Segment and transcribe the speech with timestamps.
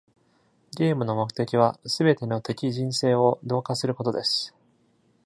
[0.77, 4.55] ゲームの目的は、すべての敵陣勢を同化することです。